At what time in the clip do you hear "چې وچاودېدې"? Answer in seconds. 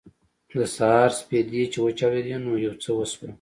1.71-2.35